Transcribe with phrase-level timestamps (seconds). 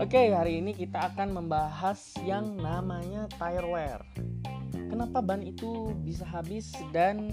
[0.00, 4.00] Oke, hari ini kita akan membahas yang namanya tire wear.
[4.72, 7.28] Kenapa ban itu bisa habis dan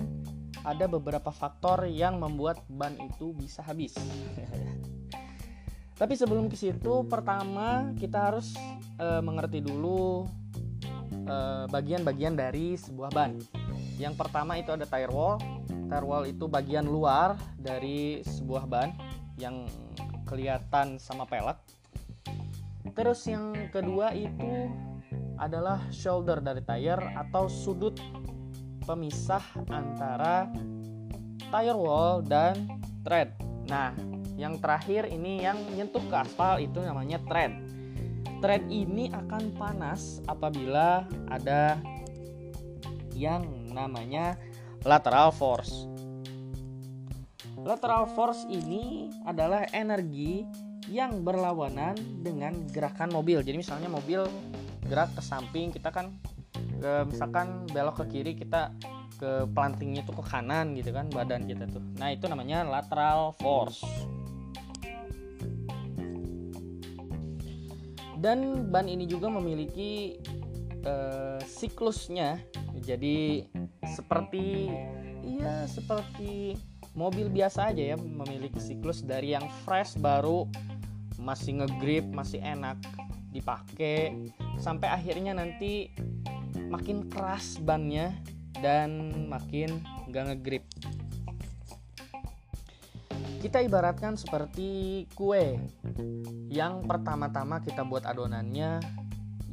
[0.68, 3.96] ada beberapa faktor yang membuat ban itu bisa habis.
[6.00, 8.52] Tapi sebelum ke situ, pertama kita harus
[9.00, 10.28] e, mengerti dulu
[11.72, 13.40] bagian-bagian e, dari sebuah ban.
[13.96, 15.40] Yang pertama itu ada tire wall.
[15.72, 18.92] Tire wall itu bagian luar dari sebuah ban
[19.40, 19.64] yang
[20.28, 21.77] kelihatan sama pelek
[22.98, 24.74] Terus yang kedua itu
[25.38, 27.94] adalah shoulder dari tire atau sudut
[28.90, 30.50] pemisah antara
[31.54, 33.38] tire wall dan tread.
[33.70, 33.94] Nah,
[34.34, 37.54] yang terakhir ini yang nyentuh ke aspal itu namanya tread.
[38.42, 41.78] Tread ini akan panas apabila ada
[43.14, 44.42] yang namanya
[44.82, 45.86] lateral force.
[47.62, 50.46] Lateral force ini adalah energi
[50.88, 53.44] yang berlawanan dengan gerakan mobil.
[53.44, 54.24] Jadi misalnya mobil
[54.88, 56.16] gerak ke samping, kita kan
[56.80, 58.72] ke, misalkan belok ke kiri, kita
[59.18, 61.84] ke plantingnya itu ke kanan gitu kan badan kita tuh.
[62.00, 63.84] Nah, itu namanya lateral force.
[68.18, 70.18] Dan ban ini juga memiliki
[70.86, 72.42] uh, siklusnya.
[72.78, 73.46] Jadi
[73.86, 74.70] seperti
[75.26, 76.56] iya seperti
[76.98, 80.50] mobil biasa aja ya memiliki siklus dari yang fresh baru
[81.18, 82.78] masih ngegrip masih enak
[83.34, 84.14] dipakai
[84.58, 85.92] sampai akhirnya nanti
[86.70, 88.14] makin keras bannya
[88.58, 90.64] dan makin nggak ngegrip.
[93.38, 95.62] Kita ibaratkan seperti kue
[96.50, 98.82] yang pertama-tama kita buat adonannya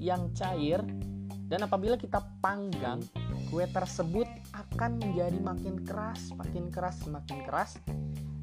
[0.01, 0.81] yang cair
[1.53, 3.05] dan apabila kita panggang
[3.53, 7.79] kue tersebut akan menjadi makin keras makin keras semakin keras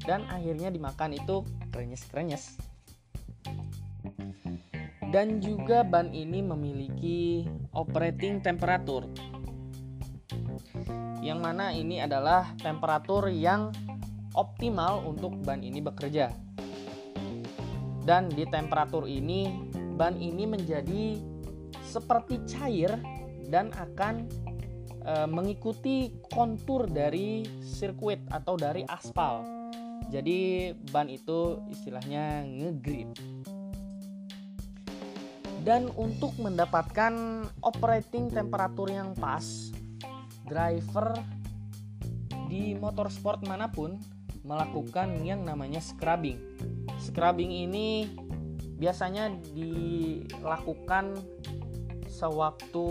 [0.06, 1.44] dan akhirnya dimakan itu
[1.74, 2.56] krenyes-krenyes
[5.12, 7.44] dan juga ban ini memiliki
[7.76, 9.04] operating temperature.
[11.20, 13.70] Yang mana ini adalah temperatur yang
[14.32, 16.32] optimal untuk ban ini bekerja.
[18.02, 19.46] Dan di temperatur ini
[19.94, 21.20] ban ini menjadi
[21.84, 22.90] seperti cair
[23.52, 24.26] dan akan
[25.04, 29.44] e, mengikuti kontur dari sirkuit atau dari aspal.
[30.10, 33.14] Jadi ban itu istilahnya ngegrip
[35.62, 39.70] dan untuk mendapatkan operating temperatur yang pas,
[40.46, 41.14] driver
[42.50, 43.96] di motorsport mana pun
[44.42, 46.36] melakukan yang namanya scrubbing.
[46.98, 48.10] Scrubbing ini
[48.76, 51.14] biasanya dilakukan
[52.10, 52.86] sewaktu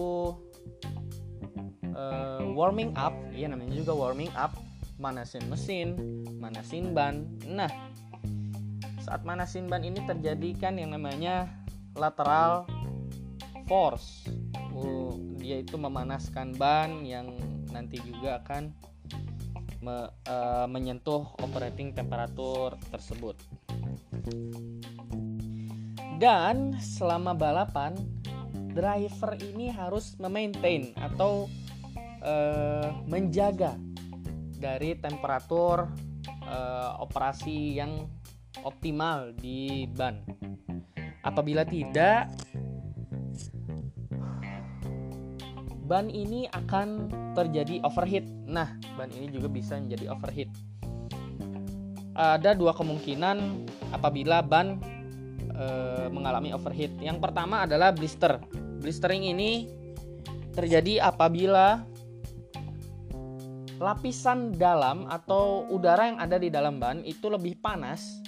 [1.92, 4.56] uh, warming up, ya namanya juga warming up,
[4.96, 6.00] manasin mesin,
[6.40, 7.28] manasin ban.
[7.44, 7.70] Nah,
[9.04, 11.52] saat manasin ban ini terjadi kan yang namanya
[11.96, 12.68] lateral
[13.68, 14.28] force.
[15.42, 17.36] Dia itu memanaskan ban yang
[17.72, 18.72] nanti juga akan
[19.82, 23.36] me, uh, menyentuh operating temperatur tersebut.
[26.22, 27.98] Dan selama balapan,
[28.78, 31.50] driver ini harus memaintain atau
[32.22, 33.76] uh, menjaga
[34.62, 35.90] dari temperatur
[36.46, 38.06] uh, operasi yang
[38.62, 40.22] optimal di ban.
[41.22, 42.34] Apabila tidak,
[45.86, 48.24] ban ini akan terjadi overheat.
[48.48, 50.50] Nah, ban ini juga bisa menjadi overheat.
[52.16, 54.80] Ada dua kemungkinan apabila ban
[55.52, 55.66] e,
[56.08, 56.96] mengalami overheat.
[57.04, 58.40] Yang pertama adalah blister.
[58.80, 59.68] Blistering ini
[60.56, 61.84] terjadi apabila
[63.82, 68.22] lapisan dalam atau udara yang ada di dalam ban itu lebih panas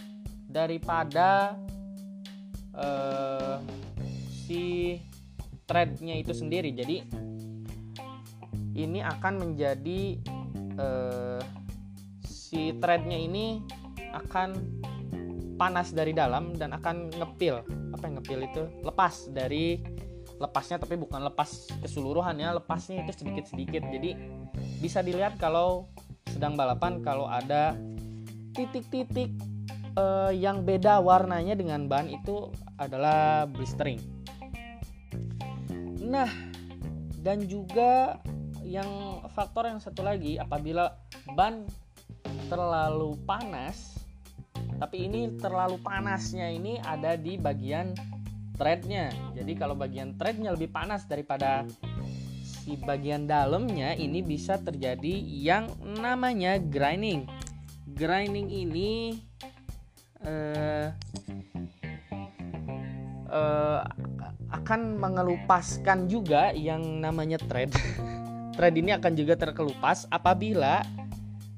[0.50, 1.56] daripada
[2.78, 3.58] uh,
[4.30, 4.98] si
[5.66, 6.74] threadnya itu sendiri.
[6.74, 6.98] Jadi
[8.74, 10.18] ini akan menjadi
[10.78, 11.42] uh,
[12.26, 13.62] si threadnya ini
[14.14, 14.82] akan
[15.58, 17.62] panas dari dalam dan akan ngepil.
[17.94, 18.64] Apa yang ngepil itu?
[18.82, 19.80] Lepas dari
[20.42, 24.18] lepasnya tapi bukan lepas keseluruhan ya lepasnya itu sedikit sedikit jadi
[24.84, 25.88] bisa dilihat kalau
[26.28, 27.78] sedang balapan kalau ada
[28.52, 29.32] titik-titik
[29.98, 32.50] uh, yang beda warnanya dengan ban itu
[32.86, 34.00] adalah blistering.
[36.04, 36.30] Nah,
[37.24, 38.20] dan juga
[38.64, 41.00] yang faktor yang satu lagi apabila
[41.36, 41.64] ban
[42.52, 43.98] terlalu panas,
[44.78, 47.96] tapi ini terlalu panasnya ini ada di bagian
[48.60, 49.10] threadnya.
[49.34, 51.66] Jadi kalau bagian threadnya lebih panas daripada
[52.44, 55.68] si bagian dalamnya, ini bisa terjadi yang
[56.00, 57.28] namanya grinding.
[57.94, 59.20] Grinding ini
[60.24, 60.92] uh,
[63.34, 63.82] uh,
[64.54, 67.74] akan mengelupaskan juga yang namanya thread.
[68.56, 70.86] thread ini akan juga terkelupas apabila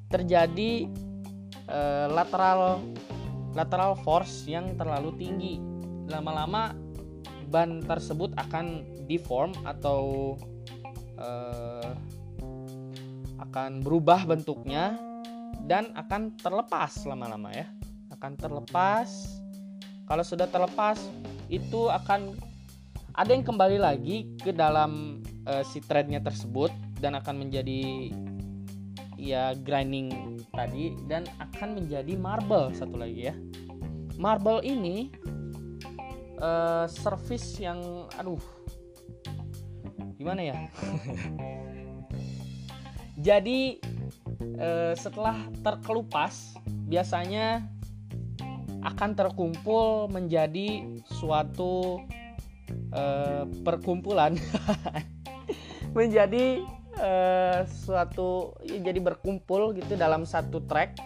[0.07, 0.87] terjadi
[1.67, 2.79] uh, lateral
[3.51, 5.55] lateral force yang terlalu tinggi.
[6.07, 6.71] Lama-lama
[7.51, 10.33] ban tersebut akan deform atau
[11.19, 11.91] uh,
[13.35, 14.95] akan berubah bentuknya
[15.67, 17.67] dan akan terlepas lama-lama ya.
[18.15, 19.43] Akan terlepas.
[20.05, 21.01] Kalau sudah terlepas
[21.49, 22.33] itu akan
[23.15, 28.11] ada yang kembali lagi ke dalam uh, si threadnya tersebut dan akan menjadi
[29.15, 33.35] ya grinding tadi dan akan menjadi marble satu lagi ya.
[34.19, 35.11] Marble ini
[36.39, 38.39] uh, service yang aduh
[40.19, 40.55] gimana ya?
[43.27, 43.79] Jadi
[44.59, 46.55] uh, setelah terkelupas
[46.85, 47.63] biasanya
[48.85, 52.05] akan terkumpul menjadi suatu
[52.93, 54.37] uh, perkumpulan.
[55.97, 56.59] Menjadi
[56.99, 60.99] uh, suatu ya, jadi berkumpul gitu dalam satu track.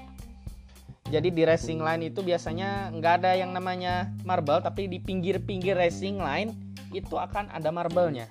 [1.10, 6.22] Jadi di racing line itu biasanya nggak ada yang namanya marble tapi di pinggir-pinggir racing
[6.22, 6.54] line
[6.94, 8.30] itu akan ada marble-nya.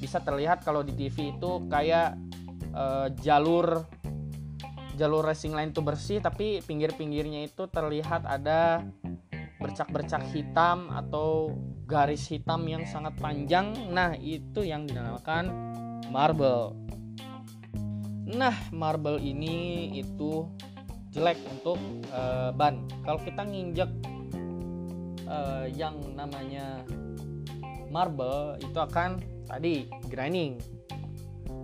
[0.00, 2.16] Bisa terlihat kalau di TV itu kayak
[2.72, 3.84] uh, jalur
[4.98, 8.82] jalur racing line itu bersih tapi pinggir-pinggirnya itu terlihat ada
[9.58, 11.54] bercak-bercak hitam atau
[11.86, 13.74] garis hitam yang sangat panjang.
[13.90, 15.50] Nah, itu yang dinamakan
[16.10, 16.74] marble.
[18.28, 20.46] Nah, marble ini itu
[21.10, 21.78] jelek untuk
[22.14, 22.86] uh, ban.
[23.02, 23.90] Kalau kita nginjek
[25.26, 26.86] uh, yang namanya
[27.90, 29.18] marble itu akan
[29.48, 30.60] tadi grinding.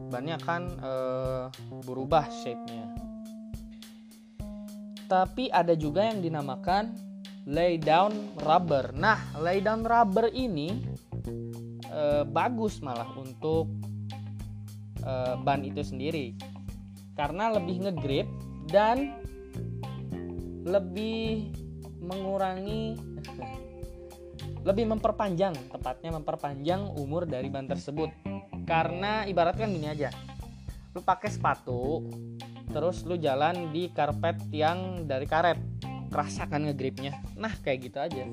[0.08, 1.44] Bannya akan uh,
[1.84, 2.93] berubah shape-nya
[5.14, 6.90] tapi ada juga yang dinamakan
[7.46, 8.90] lay down rubber.
[8.98, 10.82] Nah, lay down rubber ini
[11.86, 13.70] e, bagus malah untuk
[14.98, 16.34] e, ban itu sendiri
[17.14, 18.26] karena lebih ngegrip
[18.66, 19.14] dan
[20.66, 21.54] lebih
[22.02, 22.98] mengurangi
[24.68, 28.10] lebih memperpanjang tepatnya memperpanjang umur dari ban tersebut
[28.66, 30.10] karena ibaratkan gini aja
[30.90, 32.02] lu pakai sepatu
[32.74, 35.56] terus lu jalan di karpet yang dari karet.
[36.10, 37.14] Kerasa kan ngegripnya?
[37.38, 38.26] Nah kayak gitu aja.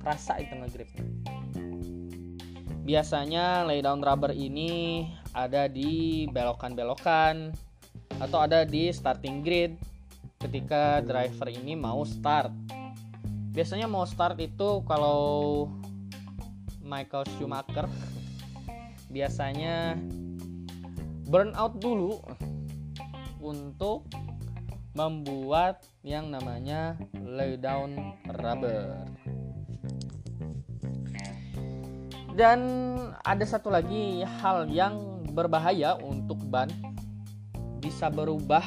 [0.00, 1.04] Kerasa itu ngegripnya.
[2.80, 5.04] Biasanya laydown rubber ini
[5.36, 7.52] ada di belokan-belokan
[8.16, 9.76] atau ada di starting grid
[10.40, 12.48] ketika driver ini mau start.
[13.52, 15.68] Biasanya mau start itu kalau
[16.80, 17.84] Michael Schumacher
[19.14, 20.00] biasanya
[21.28, 22.18] burn out dulu
[23.40, 24.06] untuk
[24.94, 29.08] membuat yang namanya laydown rubber.
[32.34, 32.60] Dan
[33.26, 36.70] ada satu lagi hal yang berbahaya untuk ban
[37.80, 38.62] bisa berubah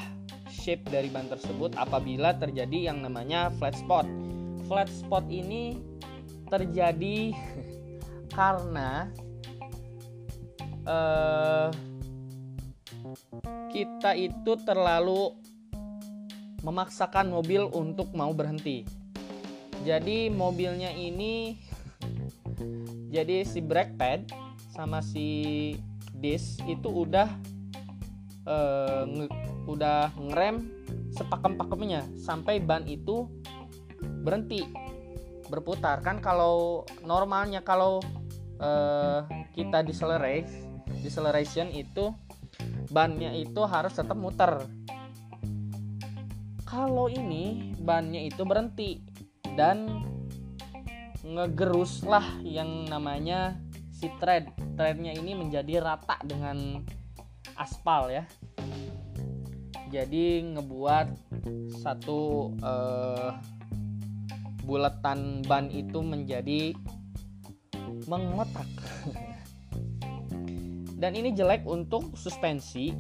[0.50, 4.08] shape dari ban tersebut apabila terjadi yang namanya flat spot.
[4.70, 5.80] Flat spot ini
[6.48, 7.34] terjadi
[8.38, 9.10] karena
[10.88, 11.43] uh,
[13.74, 15.34] kita itu terlalu
[16.64, 18.88] memaksakan mobil untuk mau berhenti.
[19.84, 21.60] Jadi mobilnya ini
[23.16, 24.32] jadi si brake pad
[24.72, 25.74] sama si
[26.18, 27.28] disc itu udah
[28.48, 29.28] uh, nge,
[29.68, 30.72] udah ngerem
[31.14, 33.30] sepakem-pakemnya sampai ban itu
[34.24, 34.64] berhenti
[35.52, 38.00] berputar kan kalau normalnya kalau
[38.64, 42.16] uh, kita deceleration deceleration itu
[42.94, 44.70] bannya itu harus tetap muter.
[46.64, 49.02] Kalau ini bannya itu berhenti
[49.58, 50.06] dan
[51.26, 53.58] ngegeruslah yang namanya
[53.90, 54.54] si thread.
[54.78, 56.86] Threadnya ini menjadi rata dengan
[57.58, 58.24] aspal ya.
[59.90, 61.08] Jadi ngebuat
[61.82, 63.38] satu uh,
[64.66, 66.74] bulatan ban itu menjadi
[68.10, 68.66] mengotak
[71.04, 72.96] Dan ini jelek untuk suspensi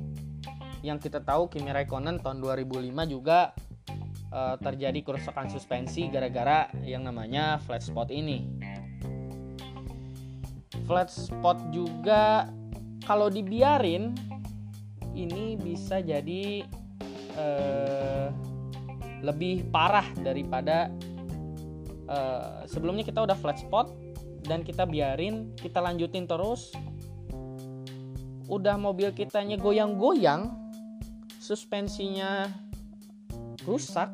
[0.83, 3.55] yang kita tahu Kimi Raikkonen tahun 2005 juga
[4.27, 8.43] uh, terjadi kerusakan suspensi gara-gara yang namanya flat spot ini.
[10.83, 12.51] Flat spot juga
[13.07, 14.11] kalau dibiarin
[15.15, 16.67] ini bisa jadi
[17.39, 18.27] uh,
[19.23, 20.91] lebih parah daripada
[22.11, 23.95] uh, sebelumnya kita udah flat spot
[24.43, 26.75] dan kita biarin kita lanjutin terus
[28.51, 30.51] udah mobil kitanya goyang-goyang
[31.39, 32.47] suspensinya
[33.63, 34.11] rusak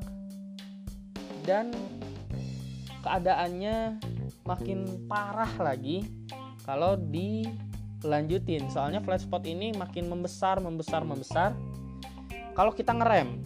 [1.46, 1.74] dan
[3.02, 3.98] keadaannya
[4.46, 6.06] makin parah lagi
[6.66, 8.70] kalau dilanjutin.
[8.70, 11.58] Soalnya flat spot ini makin membesar membesar membesar
[12.54, 13.42] kalau kita ngerem.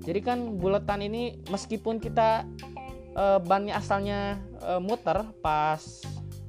[0.00, 2.48] Jadi kan buletan ini meskipun kita
[3.12, 5.80] e, bannya asalnya e, muter pas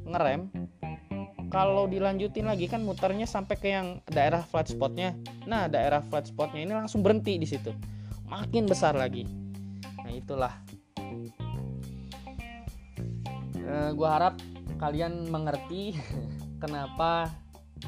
[0.08, 0.50] ngerem
[1.52, 5.14] kalau dilanjutin lagi kan muternya sampai ke yang daerah flat spotnya.
[5.44, 7.76] Nah daerah flat spotnya ini langsung berhenti di situ.
[8.32, 9.28] Makin besar lagi.
[10.00, 10.56] Nah itulah.
[13.60, 14.36] E, gua harap
[14.80, 16.00] kalian mengerti
[16.64, 17.28] kenapa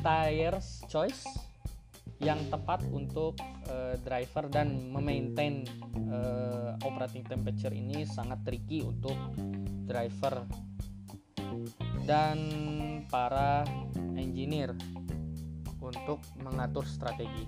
[0.04, 1.24] tires choice
[2.24, 3.36] yang tepat untuk
[3.68, 5.68] uh, driver dan memaintain
[6.08, 9.16] uh, operating temperature ini sangat tricky untuk
[9.84, 10.48] driver.
[12.08, 12.40] Dan
[13.08, 13.68] para
[14.16, 14.76] engineer
[15.84, 17.46] untuk mengatur strategi.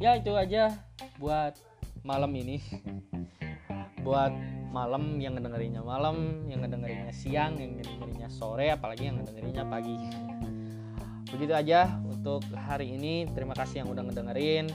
[0.00, 0.72] Ya itu aja
[1.20, 1.56] buat
[2.04, 2.58] malam ini.
[4.04, 4.36] buat
[4.68, 9.96] malam yang ngedengerinnya malam, yang ngedengerinnya siang, yang ngedengerinnya sore, apalagi yang ngedengerinnya pagi.
[11.32, 13.24] Begitu aja untuk hari ini.
[13.32, 14.68] Terima kasih yang udah ngedengerin.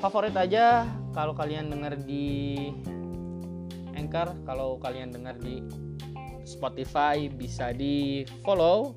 [0.00, 2.56] Favorit aja kalau kalian denger di
[3.92, 5.60] Anchor, kalau kalian denger di
[6.48, 8.96] Spotify bisa di follow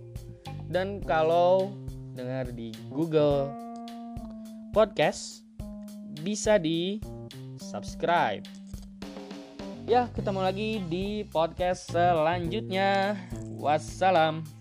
[0.72, 1.76] dan kalau
[2.16, 3.52] dengar di Google
[4.72, 5.44] Podcast
[6.24, 7.04] bisa di
[7.60, 8.48] subscribe.
[9.84, 13.20] Ya, ketemu lagi di podcast selanjutnya.
[13.60, 14.61] Wassalam.